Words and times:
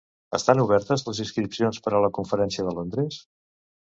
Estan 0.35 0.59
obertes 0.61 1.03
les 1.09 1.19
inscripcions 1.25 1.79
per 1.87 1.93
a 1.97 2.01
la 2.05 2.11
conferència 2.19 2.65
de 2.69 2.75
Londres? 2.79 3.21